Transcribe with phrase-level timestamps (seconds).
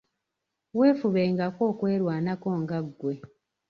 [0.77, 3.13] Weefubengako okwerwanako nga ggwe.